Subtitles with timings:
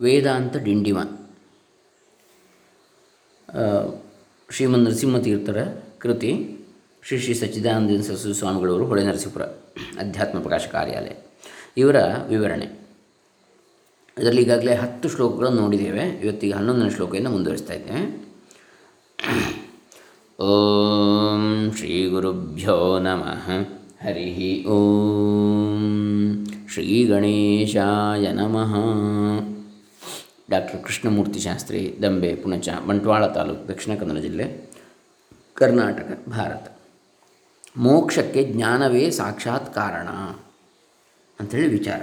[0.00, 0.98] ವೇದಾಂತ ಡಿಂಡಿಮ
[3.48, 3.86] ಆ,
[4.50, 5.66] ಶ್ರೀಮನ್ ನರಸಿಂಹತೀರ್ಥರ
[5.98, 6.58] ಕೃತಿ.
[7.02, 9.42] ಶ್ರೀ ಶ್ರೀ ಸಚ್ಚಿದಾನಂದ ಸರಸ್ವತಿ ಸ್ವಾಮಿಗಳವರು ಹೊಳೆ ನರಸೀಪುರ
[9.98, 11.10] ಅಧ್ಯಾತ್ಮ ಪ್ರಕಾಶ ಕಾರ್ಯಾಲಯ.
[11.76, 11.96] ಇವರ
[12.28, 12.64] ವಿವರಣೆ.
[14.18, 16.00] ಇದರಲ್ಲಿ ಈಗಾಗಲೇ ಹತ್ತು ಶ್ಲೋಕಗಳನ್ನು ನೋಡಿದ್ದೇವೆ.
[16.00, 18.28] ಇವತ್ತಿಗೆ ಹನ್ನೊಂದನೇ ಶ್ಲೋಕದಿಂದ ಮುಂದುವರಿಸ್ತಾ ಇದ್ದೇವೆ
[20.42, 23.50] ಓಂ ಶ್ರೀ ಗುರುಭ್ಯೋ ನಮಃ.
[24.06, 28.74] ಹರಿ ಓಂ ಶ್ರೀ ಗಣೇಶಾಯ ನಮಃ.
[30.50, 34.70] ಡಾಕ್ಟರ್ ಕೃಷ್ಣಮೂರ್ತಿ ಶಾಸ್ತ್ರಿ, ದಂಬೆ, ಪುಣಚ, ಬಂಟ್ವಾಳ ತಾಲೂಕು, ದಕ್ಷಿಣ ಕನ್ನಡ ಜಿಲ್ಲೆ,
[35.54, 36.78] ಕರ್ನಾಟಕ, ಭಾರತ.
[37.76, 40.08] ಮೋಕ್ಷಕ್ಕೆ ಜ್ಞಾನವೇ ಸಾಕ್ಷಾತ್ ಕಾರಣ
[41.40, 42.02] ಅಂಥೇಳಿ ವಿಚಾರ.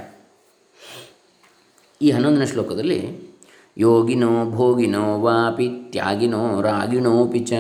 [2.02, 3.20] ಈ ಹನ್ನೊಂದನೇ ಶ್ಲೋಕದಲ್ಲಿ,
[3.78, 7.54] ಯೋಗಿನೋ ಭೋಗಿನೋ ವಾಪಿ ತ್ಯಾಗಿನೋ ರಾಗಿಣೋಪಿ ಚ,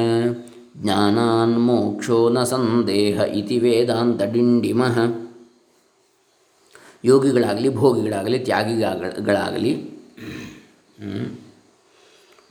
[0.77, 4.99] ಜ್ಞಾನಾನ್ ಮೋಕ್ಷೋ ನ ಸಂದೇಹ ಇತಿ ವೇದಾಂತ ಡಿಂಡಿಮಃ.
[7.05, 9.94] ಯೋಗಿಗಳಾಗಲಿ ಭೋಗಿಗಳಾಗಲಿ ತ್ಯಾಗಿಗಳಾಗಲಿ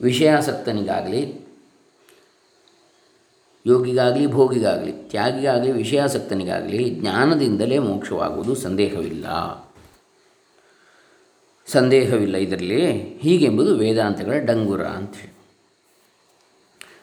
[0.01, 1.45] ವಿಷಯಾಸಕ್ತನಿಗಾಗಲಿ,
[3.65, 9.25] ಯೋಗಿಗಾಗಲಿ, ಭೋಗಿಗಾಗಲಿ, ತ್ಯಾಗಿಗಾಗಲಿ, ವಿಷಯಾಸಕ್ತನಿಗಾಗಲಿ ಜ್ಞಾನದಿಂದಲೇ ಮೋಕ್ಷವಾಗುವುದು ಸಂದೇಹವಿಲ್ಲ.
[11.67, 15.31] ಸಂದೇಹವಿಲ್ಲ ಇದರಲ್ಲಿ ಹೀಗೆಂಬುದು ವೇದಾಂತಗಳ ಡಂಗುರ ಅಂಥೇಳಿ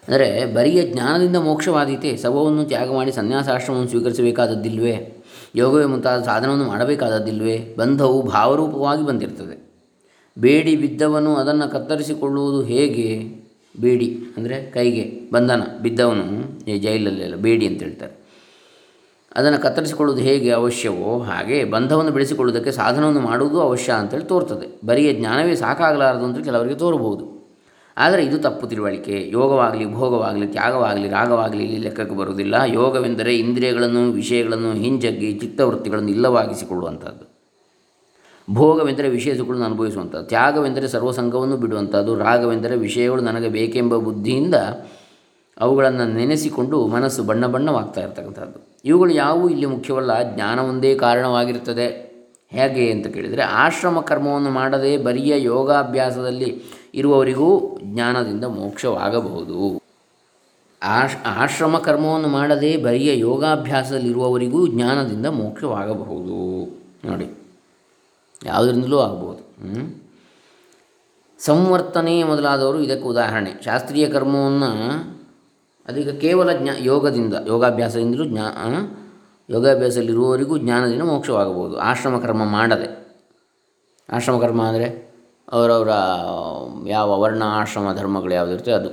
[0.08, 9.06] ಅಂದರೆ ಬರಿಯ ಜ್ಞಾನದಿಂದ ಮೋಕ್ಷವಾದೀತೆ, ಸವವನ್ನು ತ್ಯಾಗ ಮಾಡಿ ಸನ್ಯಾಸಾಶ್ರಮವನ್ನು ಸ್ವೀಕರಿಸಬೇಕಾದದ್ದಿಲ್ವೇ, ಯೋಗವೇ ಮುಂತಾದ ಸಾಧನವನ್ನು ಮಾಡಬೇಕಾದದ್ದಿಲ್ವೇ, ಬಂಧವು ಭಾವರೂಪವಾಗಿ
[9.06, 9.71] ಬಂದಿರ್ತದೆ.
[10.38, 13.42] ಬೇಡಿ ಬಿದ್ದವನು ಅದನ್ನು ಕತ್ತರಿಸಿಕೊಳ್ಳುವುದು ಹೇಗೆ?
[13.80, 16.24] ಬೇಡಿ ಅಂದರೆ ಕೈಗೆ, ಬಂಧನ, ಬಿದ್ದವನು
[16.64, 18.22] ಈ ಜೈಲಲ್ಲೆಲ್ಲ ಬೇಡಿ ಅಂತ ಹೇಳ್ತಾರೆ.
[19.36, 24.86] ಅದನ್ನು ಕತ್ತರಿಸಿಕೊಳ್ಳುವುದು ಹೇಗೆ ಅವಶ್ಯವೋ, ಹಾಗೆ ಬಂಧವನ್ನು ಬೆಳೆಸಿಕೊಳ್ಳುವುದಕ್ಕೆ ಸಾಧನವನ್ನು ಮಾಡುವುದು ಅವಶ್ಯ ಅಂತೇಳಿ ತೋರ್ತದೆ.
[24.86, 27.32] ಬರಿಯ ಜ್ಞಾನವೇ ಸಾಕಾಗಲಾರದು ಅಂತ ಕೆಲವರಿಗೆ ತೋರಬಹುದು.
[27.96, 29.28] ಆದರೆ ಇದು ತಪ್ಪು ತಿಳುವಳಿಕೆ.
[29.28, 32.54] ಯೋಗವಾಗಲಿ, ಭೋಗವಾಗಲಿ, ತ್ಯಾಗವಾಗಲಿ, ರಾಗವಾಗಲಿ ಇಲ್ಲಿ ಲೆಕ್ಕಕ್ಕೆ ಬರುವುದಿಲ್ಲ.
[32.66, 37.31] ಯೋಗವೆಂದರೆ ಇಂದ್ರಿಯಗಳನ್ನು, ವಿಷಯಗಳನ್ನು ಹಿಂಜಗ್ಗಿ ಚಿತ್ತವೃತ್ತಿಗಳನ್ನು ಇಲ್ಲವಾಗಿಸಿಕೊಳ್ಳುವಂಥದ್ದು.
[38.50, 44.54] ಭೋಗವೆಂದರೆ ವಿಷಯ ಸುಖಗಳನ್ನು ಅನುಭವಿಸುವಂಥದ್ದು ತ್ಯಾಗವೆಂದರೆ ಸರ್ವಸಂಗವನ್ನು ಬಿಡುವಂಥದ್ದು, ರಾಗವೆಂದರೆ ವಿಷಯಗಳು ನನಗೆ ಬೇಕೆಂಬ ಬುದ್ಧಿಯಿಂದ
[45.60, 48.78] ಅವುಗಳನ್ನು ನೆನೆಸಿಕೊಂಡು ಮನಸ್ಸು ಬಣ್ಣ ಬಣ್ಣವಾಗ್ತಾ ಇರ್ತಕ್ಕಂಥದ್ದು.
[48.84, 52.12] ಇವುಗಳು ಯಾವುವು ಇಲ್ಲಿ ಮುಖ್ಯವಲ್ಲ, ಜ್ಞಾನ ಒಂದೇ ಕಾರಣವಾಗಿರುತ್ತದೆ
[52.50, 56.62] ಹೇಗೆ ಅಂತ ಕೇಳಿದರೆ, ಆಶ್ರಮ ಕರ್ಮವನ್ನು ಮಾಡದೆ ಬರಿಯ ಯೋಗಾಭ್ಯಾಸದಲ್ಲಿ
[56.94, 59.82] ಇರುವವರಿಗೂ ಜ್ಞಾನದಿಂದ ಮೋಕ್ಷವಾಗಬಹುದು.
[60.82, 66.64] ಆಶ್, ಆಶ್ರಮ ಕರ್ಮವನ್ನು ಮಾಡದೆ ಬರಿಯ ಯೋಗಾಭ್ಯಾಸದಲ್ಲಿರುವವರಿಗೂ ಜ್ಞಾನದಿಂದ ಮೋಕ್ಷವಾಗಬಹುದು.
[67.04, 67.41] ನೋಡಿ.
[68.46, 69.52] ಯಾವುದರಿಂದಲೂ ಆಗ್ಬೋದು?
[71.44, 73.62] ಸಂವರ್ತನೆ ಮೊದಲಾದವರು ಇದಕ್ಕೆ ಉದಾಹರಣೆ.
[73.64, 74.70] ಶಾಸ್ತ್ರೀಯ ಕರ್ಮವನ್ನು
[75.88, 78.54] ಅದೀಗ ಕೇವಲ ಜ್ಞಾ, ಯೋಗದಿಂದ, ಯೋಗಾಭ್ಯಾಸದಿಂದಲೂ ಜ್ಞಾ
[79.50, 81.78] ಯೋಗಾಭ್ಯಾಸದಲ್ಲಿರುವವರಿಗೂ ಜ್ಞಾನದಿಂದ ಮೋಕ್ಷವಾಗಬಹುದು.
[81.78, 83.08] ಆಶ್ರಮ ಕರ್ಮ ಮಾಡದೆ.
[84.12, 85.12] ಆಶ್ರಮ ಕರ್ಮ ಅಂದರೆ
[85.52, 85.88] ಅವರವರ,
[86.88, 88.88] ಯಾವ ವರ್ಣ, ಆಶ್ರಮ, ಧರ್ಮಗಳು ಯಾವುದಿರುತ್ತೆ ಅದು.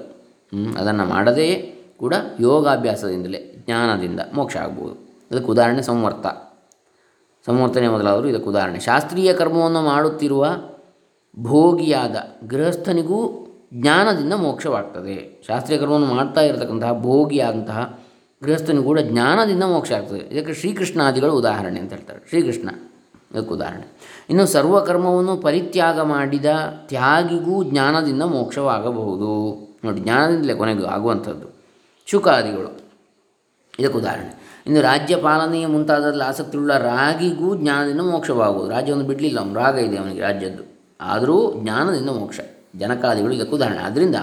[0.79, 4.93] ಅದನ್ನು ಮಾಡದೇ ಕೂಡ ಯೋಗಾಭ್ಯಾಸದಿಂದಲೇ, ಜ್ಞಾನದಿಂದ ಮೋಕ್ಷ ಆಗ್ಬೋದು.
[5.31, 6.25] ಅದಕ್ಕೆ ಉದಾಹರಣೆ ಸಂವರ್ತ.
[7.45, 8.79] ಸಂವರ್ತನೆ ಮೊದಲಾದರು ಇದಕ್ಕೆ ಉದಾಹರಣೆ.
[8.79, 10.47] ಶಾಸ್ತ್ರೀಯ ಕರ್ಮವನ್ನು ಮಾಡುತ್ತಿರುವ
[11.39, 12.15] ಭೋಗಿಯಾದ
[12.47, 13.19] ಗೃಹಸ್ಥನಿಗೂ
[13.73, 15.43] ಜ್ಞಾನದಿಂದ ಮೋಕ್ಷವಾಗ್ತದೆ.
[15.47, 17.99] ಶಾಸ್ತ್ರೀಯ ಕರ್ಮವನ್ನು ಮಾಡ್ತಾ ಇರತಕ್ಕಂತಹ ಭೋಗಿಯಾದಂತಹ
[18.43, 20.19] ಗೃಹಸ್ಥನಿಗೂ ಕೂಡ ಜ್ಞಾನದಿಂದ ಮೋಕ್ಷ ಆಗ್ತದೆ.
[20.19, 22.19] ಇದಕ್ಕೆ ಶ್ರೀಕೃಷ್ಣಾದಿಗಳು ಉದಾಹರಣೆ ಅಂತ ಹೇಳ್ತಾರೆ.
[22.29, 22.69] ಶ್ರೀಕೃಷ್ಣ,
[23.35, 23.87] ಇದಕ್ಕೆ ಉದಾಹರಣೆ.
[24.29, 26.45] ಇನ್ನು ಸರ್ವಕರ್ಮವನ್ನು ಪರಿತ್ಯಾಗ ಮಾಡಿದ
[26.87, 29.29] ತ್ಯಾಗಿಗೂ ಜ್ಞಾನದಿಂದ ಮೋಕ್ಷವಾಗಬಹುದು.
[29.83, 31.47] ನೋಡಿ, ಜ್ಞಾನದಿಂದಲೇ ಕೊನೆಗೂ ಆಗುವಂಥದ್ದು.
[32.05, 32.79] ಶುಕಾದಿಗಳು,
[33.79, 34.48] ಇದಕ್ಕೆ ಉದಾಹರಣೆ.
[34.69, 38.71] ಇನ್ನು ರಾಜ್ಯ ಪಾಲನೆಯ ಮುಂತಾದಲ್ಲಿ ಆಸಕ್ತಿಯುಳ್ಳ ರಾಗಿಗೂ ಜ್ಞಾನದಿಂದ ಮೋಕ್ಷವಾಗುವುದು.
[38.71, 40.63] ರಾಜ್ಯವನ್ನು ಬಿಡಲಿಲ್ಲ ಅವನು ರಾಗ ಇದೆ ಅವನಿಗೆ ರಾಜ್ಯದ್ದು.
[41.01, 42.39] ಆದರೂ ಜ್ಞಾನದಿಂದ ಮೋಕ್ಷ,
[42.75, 43.79] ಜನಕಾದಿಗಳು ಇದಕ್ಕೆ ಉದಾಹರಣೆ.
[43.79, 44.15] ಆದ್ದರಿಂದ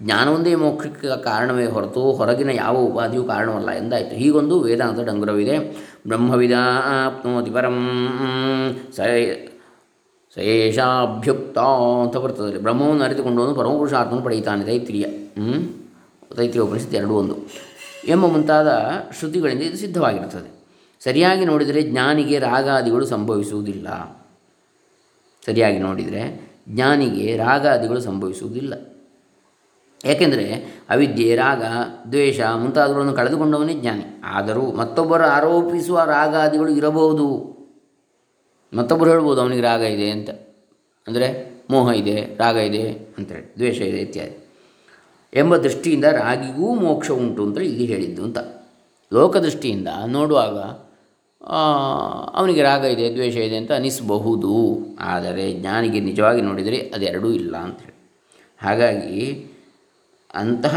[0.00, 4.16] ಜ್ಞಾನವೊಂದೇ ಮೋಕ್ಷಕ್ಕೆ ಕಾರಣವೇ ಹೊರತು ಹೊರಗಿನ ಯಾವ ಉಪಾಧಿಯೂ ಕಾರಣವಲ್ಲ ಎಂದಾಯಿತು.
[4.16, 5.58] ಹೀಗೊಂದು ವೇದಾಂತ ಡಂಗುರವಿದೆ.
[6.08, 7.98] ಬ್ರಹ್ಮವಿದಾಪ್ನೋತಿ ಪರಂ,
[8.96, 9.00] ಸ,
[10.34, 12.58] ಸೇಷಾಭ್ಯುಕ್ತ ಅಂತ ಬರ್ತದೆ.
[12.58, 14.64] ಬ್ರಹ್ಮವನ್ನು ಅರಿತುಕೊಂಡವನು ಪರಮಪುರುಷಾರ್ಥವನ್ನು ಪಡೆಯುತ್ತಾನೆ.
[14.64, 15.04] ತೈತ್ರಿಯ
[16.36, 17.36] ತೈತ್ರಿಯ ಉಪನಿಷತ್ತು ಎರಡು ಒಂದು.
[18.08, 18.68] ಎಂಬ ಮುಂತಾದ
[19.18, 20.62] ಶ್ರುತಿಗಳಿಂದ ಇದು ಸಿದ್ಧವಾಗಿರುತ್ತದೆ.
[21.04, 23.88] ಸರಿಯಾಗಿ ನೋಡಿದರೆ ಜ್ಞಾನಿಗೆ ರಾಗಾದಿಗಳು ಸಂಭವಿಸುವುದಿಲ್ಲ.
[25.46, 28.74] ಸರಿಯಾಗಿ ನೋಡಿದರೆ ಜ್ಞಾನಿಗೆ ರಾಗಾದಿಗಳು ಸಂಭವಿಸುವುದಿಲ್ಲ.
[30.04, 31.62] ಏಕೆಂದರೆ ಅವಿದ್ಯೆ, ರಾಗ,
[32.08, 34.22] ದ್ವೇಷ ಮುಂತಾದವುಗಳನ್ನು ಕಳೆದುಕೊಂಡವನೇ ಜ್ಞಾನಿ.
[34.24, 37.52] ಆದರೂ ಮತ್ತೊಬ್ಬರು ಆರೋಪಿಸುವ ರಾಗಾದಿಗಳು ಇರಬಹುದು.
[38.76, 40.30] ಮತ್ತೊಬ್ಬರು ಹೇಳ್ಬೋದು, ಅವನಿಗೆ ರಾಗ ಇದೆ ಅಂತ.
[41.06, 44.41] ಅಂದರೆ ಮೋಹ ಇದೆ, ರಾಗ ಇದೆ, ಅಂತೇಳಿ, ದ್ವೇಷ ಇದೆ, ಇತ್ಯಾದಿ.
[45.34, 48.38] ಎಂಬ ದೃಷ್ಟಿಯಿಂದ ರಾಗಿಗೂ ಮೋಕ್ಷ ಉಂಟು ಅಂತ ಇಲ್ಲಿ ಹೇಳಿದ್ದು ಅಂತ.
[49.12, 50.58] ಲೋಕದೃಷ್ಟಿಯಿಂದ ನೋಡುವಾಗ
[52.34, 54.52] ಅವನಿಗೆ ರಾಗ ಇದೆ, ದ್ವೇಷ ಇದೆ ಅಂತ ಅನಿಸಬಹುದು.
[55.00, 57.96] ಆದರೆ ಜ್ಞಾನಿಗೆ ನಿಜವಾಗಿ ನೋಡಿದರೆ ಅದೆರಡೂ ಇಲ್ಲ ಅಂಥೇಳಿ
[58.62, 59.24] ಹಾಗಾಗಿ
[60.34, 60.76] ಅಂತಹ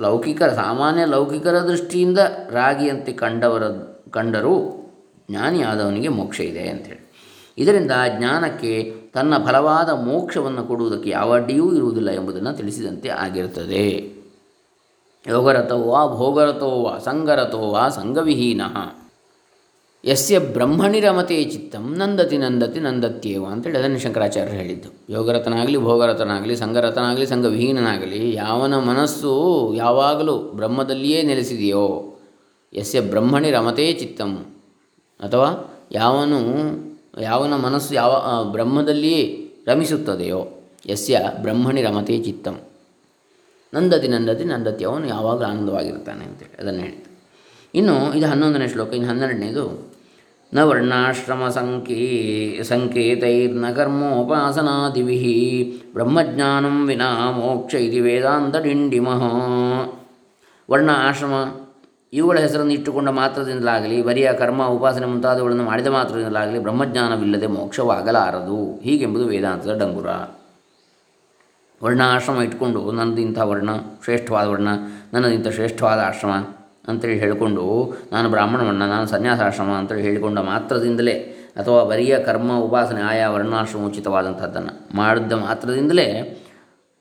[0.00, 2.18] ಲೌಕಿಕ, ಸಾಮಾನ್ಯ ಲೌಕಿಕರ ದೃಷ್ಟಿಯಿಂದ
[2.50, 3.64] ರಾಗಿಯಂತೆ ಕಂಡವರ,
[4.10, 4.54] ಕಂಡರೂ
[5.30, 7.02] ಜ್ಞಾನಿಯಾದವನಿಗೆ ಮೋಕ್ಷ ಇದೆ ಅಂಥೇಳಿ
[7.58, 8.72] ಇದರಿಂದ ಜ್ಞಾನಕ್ಕೆ
[9.18, 14.12] ತನ್ನ ಫಲವಾದ ಮೋಕ್ಷವನ್ನು ಕೊಡುವುದಕ್ಕೆ ಯಾವ ಅಡ್ಡಿಯೂ ಇರುವುದಿಲ್ಲ ಎಂಬುದನ್ನು ತಿಳಿಸಿದಂತೆ ಆಗಿರುತ್ತದೆ.
[15.26, 18.62] ಯೋಗರಥೋ ವಾ ಭೋಗರಥೋ ವಾ ಸಂಗರಥೋ ವಾ ಸಂಗವಿಹೀನ.
[20.04, 25.12] ಯಸ್ಯ ಬ್ರಹ್ಮಣಿ ರಮತೆ ಚಿತ್ತಂ, ನಂದತಿ ನಂದತಿ ನಂದತ್ಯೇವ ಅಂತೇಳಿ ಅದನ್ನು ಶಂಕರಾಚಾರ್ಯರು ಹೇಳಿದ್ದು.
[25.12, 32.18] ಯೋಗರತನಾಗಲಿ, ಭೋಗರತನಾಗಲಿ ಸಂಘರತನಾಗಲಿ ಸಂಘವಿಹೀನನಾಗಲಿ ಯಾವನ ಮನಸ್ಸು ಯಾವಾಗಲೂ ಬ್ರಹ್ಮದಲ್ಲಿಯೇ ನೆಲೆಸಿದೆಯೋ,
[32.74, 34.46] ಯಸ್ಯ ಬ್ರಹ್ಮಣಿ ರಮತೆ ಚಿತ್ತಂ,
[35.20, 36.38] ಅಥವಾ ಯಾವನು
[37.22, 40.48] ಯಾವನ ಮನಸ್ಸು ಯಾವ ಬ್ರಹ್ಮದಲ್ಲಿಯೇ ರಮಿಸುತ್ತದೆಯೋ,
[40.86, 42.60] ಯಸ್ಯ ಬ್ರಹ್ಮಣಿ ರಮತೆ ಚಿತ್ತಂ.
[43.74, 47.20] ನಂದತಿ ನಂದತಿ ನಂದತಿ, ಅವನು ಯಾವಾಗಲೂ ಆನಂದವಾಗಿರ್ತಾನೆ ಅಂತೇಳಿ ಅದನ್ನು ಹೇಳ್ತಾರೆ.
[47.74, 49.94] ಇನ್ನು ಇದು ಹನ್ನೊಂದನೇ ಶ್ಲೋಕ, ಇನ್ನು ಹನ್ನೆರಡನೇದು,
[50.54, 55.18] ನ ವರ್ಣಾಶ್ರಮ ಸಂಕೇ, ಸಂಕೇತೈರ್ನ ಕರ್ಮೋಪಾಸನಾದಿಭಿ
[55.92, 59.22] ಬ್ರಹ್ಮಜ್ಞಾನಂ ವಿನಾ ಮೋಕ್ಷ ಇದು ವೇದಾಂತ ಡಿಂಡಿಮಃ.
[60.70, 61.34] ವರ್ಣ ಆಶ್ರಮ
[62.12, 68.80] ಇವುಗಳ ಹೆಸರನ್ನು ಇಟ್ಟುಕೊಂಡ ಮಾತ್ರದಿಂದಲಾಗಲಿ, ಬರಿಯ ಕರ್ಮ, ಉಪಾಸನೆ ಮುಂತಾದವುಗಳನ್ನು ಮಾಡಿದ ಮಾತ್ರದಿಂದಲಾಗಲಿ ಬ್ರಹ್ಮಜ್ಞಾನವಿಲ್ಲದೆ ಮೋಕ್ಷವಾಗಲಾರದು.
[68.80, 70.06] ಹೀಗೆಂಬುದು ವೇದಾಂತದ ಡಂಗುರ.
[71.84, 73.70] ವರ್ಣಾಶ್ರಮ ಇಟ್ಕೊಂಡು ನನ್ನದು ಇಂಥ ವರ್ಣ,
[74.04, 74.68] ಶ್ರೇಷ್ಠವಾದ ವರ್ಣ
[75.12, 76.30] ನನ್ನದಿಂಥ ಶ್ರೇಷ್ಠವಾದ ಆಶ್ರಮ
[76.88, 81.12] ಅಂತೇಳಿ ಹೇಳಿಕೊಂಡು, ನಾನು ಬ್ರಾಹ್ಮಣ ವರ್ಣ, ನಾನು ಸನ್ಯಾಸಾಶ್ರಮ ಅಂತೇಳಿ ಹೇಳಿಕೊಂಡ ಮಾತ್ರದಿಂದಲೇ,
[81.56, 86.38] ಅಥವಾ ಬರಿಯ ಕರ್ಮ, ಉಪಾಸನೆ, ಆಯಾ ವರ್ಣಾಶ್ರಮ ಉಚಿತವಾದಂಥದ್ದನ್ನು ಮಾಡಿದ್ದ ಮಾತ್ರದಿಂದಲೇ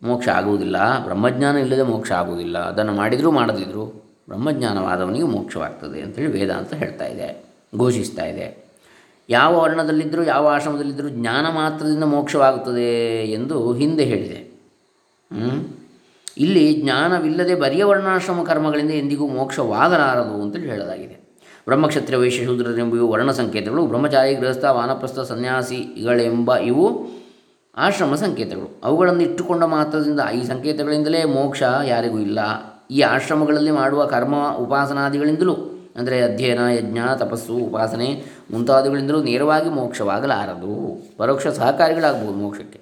[0.04, 2.58] ಮೋಕ್ಷ ಆಗುವುದಿಲ್ಲ ಬ್ರಹ್ಮಜ್ಞಾನ ಇಲ್ಲದೆ ಮೋಕ್ಷ ಆಗುವುದಿಲ್ಲ.
[2.58, 7.28] ಅದನ್ನು ಮಾಡಿದರೂ ಮಾಡದಿದ್ದರೂ ಬ್ರಹ್ಮಜ್ಞಾನವಾದವನಿಗೆ ಮೋಕ್ಷವಾಗ್ತದೆ ಅಂತೇಳಿ ವೇದಾಂತ ಹೇಳ್ತಾ ಇದೆ,
[7.78, 8.48] ಘೋಷಿಸ್ತಾ ಇದೆ.
[9.30, 12.90] ಯಾವ ವರ್ಣದಲ್ಲಿದ್ದರೂ ಯಾವ ಆಶ್ರಮದಲ್ಲಿದ್ದರೂ ಜ್ಞಾನ ಮಾತ್ರದಿಂದ ಮೋಕ್ಷವಾಗುತ್ತದೆ
[13.32, 14.40] ಎಂದು ಹಿಂದೆ ಹೇಳಿದೆ.
[16.38, 21.16] ಇಲ್ಲಿ ಜ್ಞಾನವಿಲ್ಲದೆ ಬರಿಯ ವರ್ಣಾಶ್ರಮ ಕರ್ಮಗಳಿಂದ ಎಂದಿಗೂ ಮೋಕ್ಷವಾಗಲಾರದು ಅಂತೇಳಿ ಹೇಳಲಾಗಿದೆ.
[21.66, 26.86] ಬ್ರಹ್ಮಕ್ಷತ್ರ ವೈಶ್ಯ ಇವು ವರ್ಣ ಸಂಕೇತಗಳು, ಬ್ರಹ್ಮಚಾರಿ, ಗೃಹಸ್ಥ, ವಾನಪ್ರಸ್ಥ, ಸನ್ಯಾಸಿಗಳೆಂಬ ಇವು
[27.78, 28.70] ಆಶ್ರಮ ಸಂಕೇತಗಳು.
[28.84, 32.40] ಅವುಗಳನ್ನು ಇಟ್ಟುಕೊಂಡ ಮಾತ್ರದಿಂದ ಈ ಸಂಕೇತಗಳಿಂದಲೇ ಮೋಕ್ಷ ಯಾರಿಗೂ ಇಲ್ಲ.
[32.92, 35.56] ಈ ಆಶ್ರಮಗಳಲ್ಲಿ ಮಾಡುವ ಕರ್ಮ ಉಪಾಸನಾದಿಗಳಿಂದಲೂ,
[35.96, 41.04] ಅಂದರೆ ಅಧ್ಯಯನ, ಯಜ್ಞ, ತಪಸ್ಸು, ಉಪಾಸನೆ ಮುಂತಾದವುಗಳಿಂದಲೂ ನೇರವಾಗಿ ಮೋಕ್ಷವಾಗಲಾರದು.
[41.18, 42.80] ಪರೋಕ್ಷ ಸಹಕಾರಿಗಳಾಗ್ಬೋದು ಮೋಕ್ಷಕ್ಕೆ.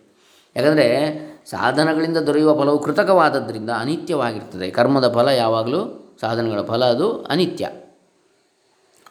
[0.56, 1.20] ಯಾಕಂದರೆ
[1.50, 4.72] ಸಾಧನಗಳಿಂದ ದೊರೆಯುವ ಫಲವು ಕೃತಕವಾದದ್ದರಿಂದ ಅನಿತ್ಯವಾಗಿರ್ತದೆ.
[4.72, 7.70] ಕರ್ಮದ ಫಲ ಯಾವಾಗಲೂ, ಸಾಧನಗಳ ಫಲ ಅದು ಅನಿತ್ಯ.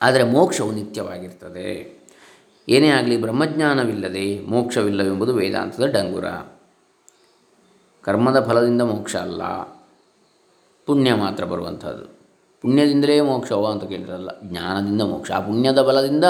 [0.02, 2.04] ಆದರೆ ಮೋಕ್ಷವು ನಿತ್ಯವಾಗಿರ್ತದೆ.
[2.68, 6.24] ಏನೇ ಆಗಲಿ ಬ್ರಹ್ಮಜ್ಞಾನವಿಲ್ಲದೆ ಮೋಕ್ಷವಿಲ್ಲವೆಂಬುದು ವೇದಾಂತದ ಡಂಗುರ.
[8.02, 9.42] ಕರ್ಮದ ಫಲದಿಂದ ಮೋಕ್ಷ ಅಲ್ಲ.
[10.86, 12.06] ಪುಣ್ಯ ಮಾತ್ರ ಬರುವಂಥದ್ದು.
[12.64, 15.30] ಪುಣ್ಯದಿಂದಲೇ ಮೋಕ್ಷವ ಅಂತ ಕೇಳಿರಲ್ಲ ಜ್ಞಾನದಿಂದ ಮೋಕ್ಷ.
[15.30, 16.26] ಆ ಪುಣ್ಯದ ಬಲದಿಂದ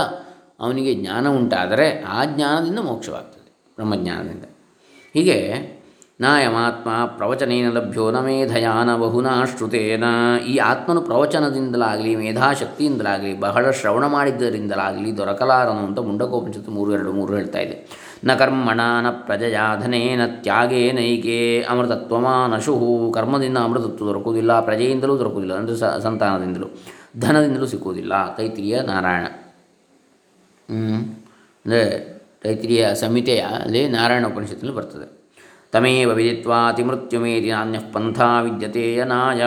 [0.61, 4.45] ಅವನಿಗೆ ಜ್ಞಾನ ಉಂಟಾದರೆ ಆ ಜ್ಞಾನದಿಂದ ಮೋಕ್ಷವಾಗ್ತದೆ, ಬ್ರಹ್ಮಜ್ಞಾನದಿಂದ.
[5.15, 5.39] ಹೀಗೆ
[6.21, 10.05] ನಾಯಮಾತ್ಮ ಪ್ರವಚನೇನ ಲಭ್ಯೋ ನ ಮೇಧಯಾನ ಬಹುನಾ ಶ್ರುತೇನ.
[10.47, 17.77] ಈ ಆತ್ಮನು ಪ್ರವಚನದಿಂದಲಾಗಲಿ, ಮೇಧಾಶಕ್ತಿಯಿಂದಲಾಗಲಿ, ಬಹಳ ಶ್ರವಣ ಮಾಡಿದ್ದರಿಂದಲಾಗಲಿ ದೊರಕಲಾರನು ಅಂತ ಮುಂಡಕೋಪನಿಷತ್ತು ಮೂರು ಎರಡು ಮೂರು ಹೇಳ್ತಾ ಇದೆ.
[18.25, 22.75] ನ ಕರ್ಮಣ ನ ಪ್ರಜಯಾಧನೇನ ತ್ಯಾಗೇ ನೈಕೆ ಅಮೃತತ್ವಮಾನಶು.
[23.15, 26.69] ಕರ್ಮದಿಂದ ಅಮೃತತ್ವ ದೊರಕುವುದಿಲ್ಲ, ಪ್ರಜೆಯಿಂದಲೂ ದೊರಕುವುದಿಲ್ಲ, ಅಂದರೆ ಸಂತಾನದಿಂದಲೂ,
[27.21, 28.37] ಧನದಿಂದಲೂ ಸಿಕ್ಕುವುದಿಲ್ಲ.
[28.37, 29.27] ತೈತ್ರಿಯ ನಾರಾಯಣ.
[31.65, 31.83] ಅಂದರೆ
[32.43, 35.07] ತೈತ್ರಿಯ ಸಂಹಿತೆಯ ಅಲ್ಲಿ ನಾರಾಯಣ ಉಪನಿಷತ್ತಿನಲ್ಲಿ ಬರ್ತದೆ.
[35.73, 39.43] ತಮೇವ ವಿದಿತ್ವಾತಿಮೃತ್ಯುಮೇತಿ ನಾಣ್ಯ ಪಂಥ ವಿದ್ಯತೆ ಯನಾಯ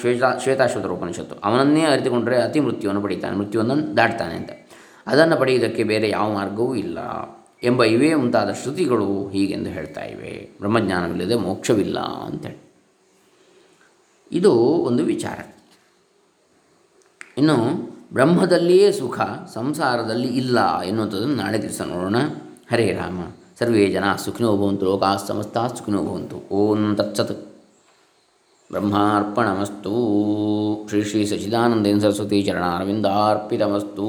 [0.00, 1.34] ಶ್ವೇತಾ, ಶ್ವೇತಾಶ್ವತರ ಉಪನಿಷತ್ತು.
[1.44, 4.50] ಅವನನ್ನೇ ಅರಿತುಕೊಂಡರೆ ಅತಿ ಮೃತ್ಯುವನ್ನು ಪಡೀತಾನೆ, ಮೃತ್ಯುವನ್ನು ದಾಟ್ತಾನೆ ಅಂತ.
[5.06, 6.98] ಅದನ್ನು ಪಡೆಯುವುದಕ್ಕೆ ಬೇರೆ ಯಾವ ಮಾರ್ಗವೂ ಇಲ್ಲ.
[7.62, 10.50] ಎಂಬ ಇವೇ ಮುಂತಾದ ಶ್ರುತಿಗಳು ಹೀಗೆಂದು ಹೇಳ್ತಾ ಇವೆ.
[10.58, 12.74] ಬ್ರಹ್ಮಜ್ಞಾನವಿಲ್ಲದೆ ಮೋಕ್ಷವಿಲ್ಲ ಅಂತೇಳಿ.
[14.32, 15.38] ಇದು ಒಂದು ವಿಚಾರ.
[17.38, 17.56] ಇನ್ನು
[18.12, 19.20] ಬ್ರಹ್ಮದಲ್ಲಿಯೇ ಸುಖ,
[19.54, 22.16] ಸಂಸಾರದಲ್ಲಿ ಇಲ್ಲ ಎನ್ನುವಂಥದ್ದನ್ನು ನಾಳೆ ದಿವಸ ನೋಡೋಣ.
[22.72, 23.20] ಹರೇ ರಾಮ,
[23.58, 26.54] ಸರ್ವೇ ಜನ ಸುಖಿನೋ ಭವಂತು, ಲೋಕಾ ಸಮಸ್ತ ಸುಖಿನೋ ಭವಂತು.
[26.54, 27.56] ಓಂ ತತ್ಸತ್.
[28.70, 29.92] ಬ್ರಹ್ಮಾರ್ಪಣಮಸ್ತು.
[30.88, 34.06] ಶ್ರೀ ಶ್ರೀ ಸಚಿದಾನಂದೇನ ಸರಸ್ವತಿ ಚರಣಾರವಿಂದಾರ್ಪಿತಮಸ್ತು.